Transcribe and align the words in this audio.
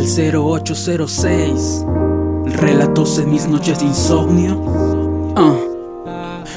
el 0.00 0.34
0806. 0.34 1.84
Relatos 2.46 3.18
en 3.18 3.30
mis 3.30 3.46
noches 3.46 3.80
de 3.80 3.86
insomnio. 3.86 5.34
Ah. 5.36 5.69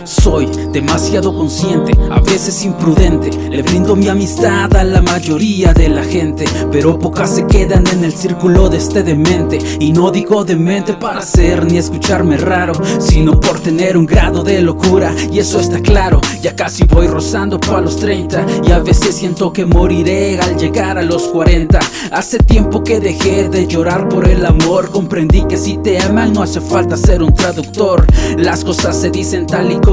Soy 0.06 0.48
demasiado 0.72 1.34
consciente, 1.34 1.94
a 2.12 2.20
veces 2.20 2.66
imprudente. 2.66 3.32
Le 3.50 3.62
brindo 3.62 3.96
mi 3.96 4.10
amistad 4.10 4.76
a 4.76 4.84
la 4.84 5.02
mayoría 5.02 5.74
de 5.74 5.88
la 5.88 6.04
gente, 6.04 6.46
pero 6.72 7.00
pocas 7.00 7.36
se 7.36 7.48
quedan 7.48 7.86
en 7.88 8.04
el 8.04 8.12
círculo 8.12 8.68
de 8.68 8.78
este 8.78 9.04
demente. 9.04 9.60
Y 9.80 9.94
no 9.94 10.12
digo 10.12 10.44
demente 10.44 10.94
para 10.94 11.22
ser 11.22 11.66
ni 11.66 11.78
escucharme 11.78 12.36
raro, 12.36 12.74
sino 13.00 13.40
por 13.40 13.60
tener 13.60 13.96
un 13.96 14.06
grado 14.06 14.44
de 14.44 14.62
locura. 14.62 15.14
Y 15.32 15.40
eso 15.40 15.60
está 15.60 15.80
claro, 15.80 16.20
ya 16.42 16.54
casi 16.54 16.84
voy 16.84 17.08
rozando 17.08 17.58
para 17.60 17.82
los 17.82 17.96
30. 17.98 18.46
Y 18.68 18.72
a 18.72 18.80
veces 18.80 19.16
siento 19.16 19.54
que 19.54 19.66
moriré 19.66 20.40
al 20.40 20.58
llegar 20.58 20.98
a 20.98 21.02
los 21.04 21.24
40. 21.24 21.80
Hace 22.12 22.40
tiempo 22.40 22.84
que 22.84 23.00
dejé 23.00 23.48
de 23.48 23.68
llorar 23.68 24.10
por 24.10 24.28
el 24.28 24.46
amor. 24.46 24.90
Comprendí 24.92 25.46
que 25.46 25.58
si 25.58 25.78
te 25.78 26.00
aman 26.00 26.34
no 26.34 26.44
hace 26.44 26.60
falta 26.60 26.98
ser 26.98 27.24
un 27.24 27.34
traductor. 27.34 28.06
Las 28.38 28.66
cosas 28.66 29.00
se 29.00 29.10
dicen 29.10 29.48
tal 29.48 29.72
y 29.72 29.76
como 29.78 29.93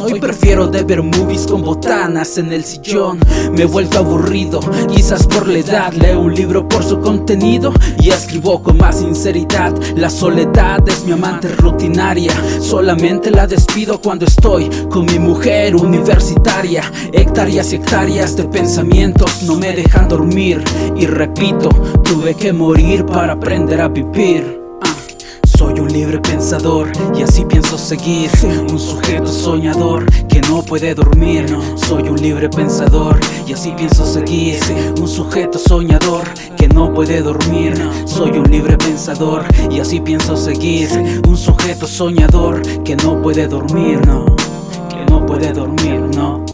Hoy 0.00 0.20
prefiero 0.20 0.66
de 0.66 0.82
ver 0.82 1.02
movies 1.02 1.46
con 1.46 1.62
botanas 1.62 2.36
en 2.38 2.52
el 2.52 2.64
sillón. 2.64 3.18
Me 3.52 3.62
he 3.62 3.64
vuelto 3.66 3.98
aburrido, 3.98 4.60
quizás 4.88 5.26
por 5.26 5.48
la 5.48 5.58
edad. 5.58 5.92
Leo 5.92 6.20
un 6.20 6.34
libro 6.34 6.68
por 6.68 6.84
su 6.84 7.00
contenido 7.00 7.72
y 8.00 8.10
escribo 8.10 8.62
con 8.62 8.76
más 8.76 8.98
sinceridad. 8.98 9.74
La 9.96 10.10
soledad 10.10 10.86
es 10.88 11.04
mi 11.04 11.12
amante 11.12 11.48
rutinaria. 11.48 12.32
Solamente 12.60 13.30
la 13.30 13.46
despido 13.46 14.00
cuando 14.00 14.26
estoy 14.26 14.68
con 14.90 15.06
mi 15.06 15.18
mujer 15.18 15.76
universitaria. 15.76 16.82
Hectáreas 17.12 17.72
y 17.72 17.76
hectáreas 17.76 18.36
de 18.36 18.44
pensamientos 18.44 19.42
no 19.44 19.56
me 19.56 19.72
dejan 19.72 20.08
dormir. 20.08 20.62
Y 20.96 21.06
repito, 21.06 21.68
tuve 22.04 22.34
que 22.34 22.52
morir 22.52 23.06
para 23.06 23.34
aprender 23.34 23.80
a 23.80 23.88
vivir. 23.88 24.57
Soy 25.58 25.80
un 25.80 25.88
libre 25.92 26.20
pensador 26.20 26.92
y 27.16 27.22
así 27.22 27.44
pienso 27.44 27.76
seguir. 27.76 28.30
Un 28.70 28.78
sujeto 28.78 29.26
soñador 29.26 30.06
que 30.28 30.40
no 30.42 30.62
puede 30.62 30.94
dormir. 30.94 31.46
Soy 31.74 32.08
un 32.08 32.14
libre 32.14 32.48
pensador 32.48 33.18
y 33.44 33.54
así 33.54 33.72
pienso 33.72 34.06
seguir. 34.06 34.60
Un 35.00 35.08
sujeto 35.08 35.58
soñador 35.58 36.28
que 36.56 36.68
no 36.68 36.94
puede 36.94 37.22
dormir. 37.22 37.74
Soy 38.04 38.38
un 38.38 38.48
libre 38.48 38.78
pensador 38.78 39.44
y 39.68 39.80
así 39.80 39.98
pienso 39.98 40.36
seguir. 40.36 40.90
Un 41.26 41.36
sujeto 41.36 41.88
soñador 41.88 42.62
que 42.84 42.94
no 42.94 43.20
puede 43.20 43.48
dormir, 43.48 43.98
no. 44.06 44.26
Que 44.88 45.10
no 45.10 45.26
puede 45.26 45.52
dormir, 45.52 46.02
no. 46.14 46.46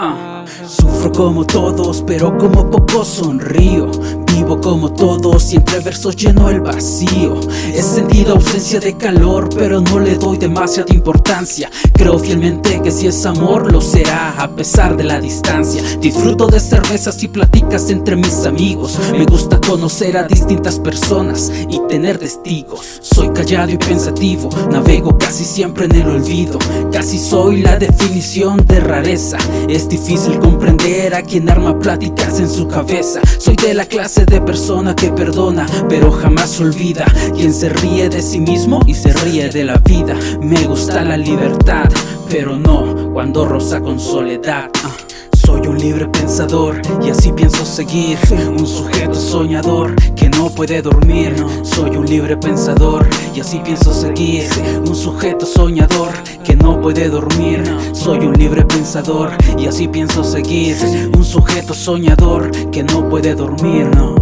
Ah. 0.00 0.44
Sufro 0.66 1.12
como 1.12 1.46
todos, 1.46 2.02
pero 2.04 2.36
como 2.36 2.68
pocos 2.68 3.06
sonrío. 3.06 3.88
Vivo 4.34 4.60
como 4.60 4.92
todos 4.92 5.52
y 5.52 5.56
entre 5.56 5.80
versos 5.80 6.16
lleno 6.16 6.48
el 6.50 6.60
vacío. 6.60 7.40
He 7.74 7.82
sentido 7.82 8.34
ausencia 8.34 8.80
de 8.80 8.96
calor, 8.96 9.48
pero 9.56 9.80
no 9.80 9.98
le 9.98 10.16
doy 10.16 10.38
demasiada 10.38 10.94
importancia. 10.94 11.70
Creo 11.94 12.18
fielmente 12.18 12.80
que 12.82 12.90
si 12.90 13.06
es 13.06 13.26
amor, 13.26 13.72
lo 13.72 13.80
será 13.80 14.40
a 14.40 14.48
pesar 14.50 14.96
de 14.96 15.04
la 15.04 15.20
distancia. 15.20 15.82
Disfruto 16.00 16.46
de 16.46 16.60
cervezas 16.60 17.22
y 17.22 17.28
platicas 17.28 17.90
entre 17.90 18.16
mis 18.16 18.46
amigos. 18.46 18.98
Me 19.12 19.24
gusta 19.24 19.60
conocer 19.60 20.16
a 20.16 20.24
distintas 20.24 20.78
personas 20.78 21.50
y 21.68 21.80
tener 21.88 22.18
testigos. 22.18 23.00
Soy 23.00 23.30
callado 23.30 23.72
y 23.72 23.78
pensativo, 23.78 24.48
navego 24.70 25.18
casi 25.18 25.44
siempre 25.44 25.86
en 25.86 25.96
el 25.96 26.08
olvido. 26.08 26.58
Casi 26.92 27.18
soy 27.18 27.62
la 27.62 27.76
definición 27.76 28.64
de 28.66 28.80
rareza. 28.80 29.38
Es 29.68 29.88
difícil 29.88 30.38
comprender 30.38 31.14
a 31.14 31.22
quien 31.22 31.48
arma 31.48 31.78
pláticas 31.78 32.38
en 32.38 32.50
su 32.50 32.68
cabeza. 32.68 33.20
Soy 33.38 33.56
de 33.56 33.74
la 33.74 33.84
clase 33.84 34.19
de 34.24 34.40
persona 34.40 34.94
que 34.94 35.10
perdona, 35.10 35.66
pero 35.88 36.10
jamás 36.10 36.60
olvida. 36.60 37.06
Quien 37.34 37.52
se 37.52 37.68
ríe 37.68 38.08
de 38.08 38.22
sí 38.22 38.40
mismo 38.40 38.80
y 38.86 38.94
se 38.94 39.12
ríe 39.12 39.48
de 39.48 39.64
la 39.64 39.76
vida. 39.78 40.14
Me 40.40 40.64
gusta 40.64 41.04
la 41.04 41.16
libertad, 41.16 41.88
pero 42.28 42.56
no 42.56 43.12
cuando 43.12 43.44
roza 43.44 43.80
con 43.80 43.98
soledad. 43.98 44.70
Ah. 44.84 45.09
Soy 45.50 45.66
un 45.66 45.78
libre 45.78 46.06
pensador 46.06 46.80
y 47.02 47.10
así 47.10 47.32
pienso 47.32 47.64
seguir. 47.64 48.16
Un 48.56 48.64
sujeto 48.64 49.14
soñador 49.14 49.96
que 50.14 50.28
no 50.28 50.48
puede 50.48 50.80
dormir. 50.80 51.34
Soy 51.64 51.96
un 51.96 52.06
libre 52.06 52.36
pensador 52.36 53.04
y 53.34 53.40
así 53.40 53.58
pienso 53.58 53.92
seguir. 53.92 54.48
Un 54.86 54.94
sujeto 54.94 55.44
soñador 55.44 56.12
que 56.44 56.54
no 56.54 56.80
puede 56.80 57.08
dormir. 57.08 57.64
Soy 57.92 58.18
un 58.18 58.34
libre 58.34 58.64
pensador 58.64 59.32
y 59.58 59.66
así 59.66 59.88
pienso 59.88 60.22
seguir. 60.22 60.76
Un 61.16 61.24
sujeto 61.24 61.74
soñador 61.74 62.52
que 62.70 62.84
no 62.84 63.08
puede 63.08 63.34
dormir, 63.34 63.90
no. 63.96 64.14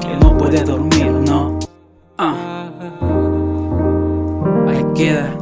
Que 0.00 0.16
no 0.20 0.36
puede 0.36 0.64
dormir, 0.64 1.06
no. 1.06 1.56
Ah. 2.18 2.68
Ahí 4.66 4.84
queda. 4.96 5.38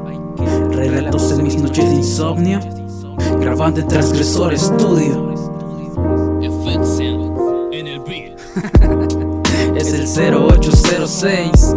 Relatos 0.72 1.32
en 1.32 1.42
mis 1.42 1.56
noches 1.56 1.88
de 1.88 1.96
insomnio. 1.96 2.81
Grabando 3.42 3.80
en 3.80 3.88
Transgresor 3.88 4.56
Studio. 4.56 5.34
es 9.74 9.92
el 9.92 10.06
0806. 10.06 11.74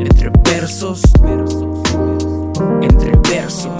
Entre 0.00 0.30
versos. 0.42 1.02
Entre 2.80 3.12
versos. 3.30 3.70